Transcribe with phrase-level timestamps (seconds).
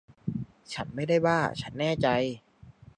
[0.73, 2.07] ฉันไม่ได้บ้า ฉันแน่ใจ